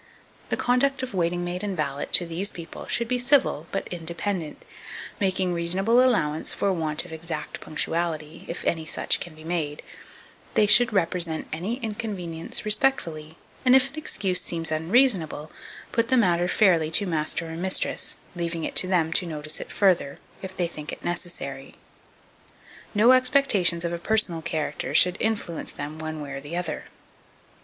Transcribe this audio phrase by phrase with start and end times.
[0.49, 4.63] The conduct of waiting maid and valet to these people should be civil but independent,
[5.19, 9.83] making reasonable allowance for want of exact punctuality, if any such can be made:
[10.55, 15.51] they should represent any inconvenience respectfully, and if an excuse seems unreasonable,
[15.91, 19.71] put the matter fairly to master or mistress, leaving it to them to notice it
[19.71, 21.75] further, if they think it necessary.
[22.95, 26.85] No expectations of a personal character should influence them one way or the other.